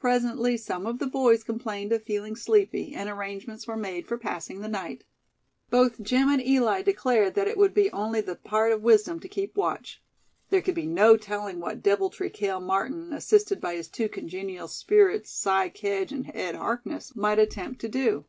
Presently 0.00 0.56
some 0.56 0.86
of 0.86 0.98
the 0.98 1.06
boys 1.06 1.44
complained 1.44 1.92
of 1.92 2.02
feeling 2.04 2.34
sleepy, 2.36 2.94
and 2.94 3.06
arrangements 3.10 3.66
were 3.66 3.76
made 3.76 4.06
for 4.06 4.16
passing 4.16 4.62
the 4.62 4.66
night. 4.66 5.04
Both 5.68 6.00
Jim 6.00 6.30
and 6.30 6.40
Eli 6.40 6.80
declared 6.80 7.34
that 7.34 7.46
it 7.46 7.58
would 7.58 7.74
be 7.74 7.92
only 7.92 8.22
the 8.22 8.36
part 8.36 8.72
of 8.72 8.82
wisdom 8.82 9.20
to 9.20 9.28
keep 9.28 9.54
watch. 9.54 10.00
There 10.48 10.62
could 10.62 10.74
be 10.74 10.86
no 10.86 11.18
telling 11.18 11.60
what 11.60 11.82
deviltry 11.82 12.30
Cale 12.30 12.60
Martin, 12.60 13.12
assisted 13.12 13.60
by 13.60 13.74
his 13.74 13.88
two 13.88 14.08
congenial 14.08 14.68
spirits, 14.68 15.32
Si 15.32 15.68
Kedge 15.68 16.12
and 16.12 16.30
Ed 16.34 16.54
Harkness, 16.54 17.14
might 17.14 17.38
attempt 17.38 17.78
to 17.82 17.90
do. 17.90 18.24